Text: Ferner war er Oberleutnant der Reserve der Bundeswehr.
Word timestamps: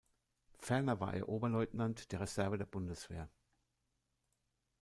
Ferner 0.57 0.99
war 0.99 1.13
er 1.13 1.29
Oberleutnant 1.29 2.11
der 2.11 2.21
Reserve 2.21 2.57
der 2.57 2.65
Bundeswehr. 2.65 3.29